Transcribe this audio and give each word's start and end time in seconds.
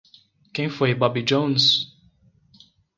Quem 0.51 0.67
foi 0.67 0.95
Bobi 0.95 1.21
Jones? 1.21 1.93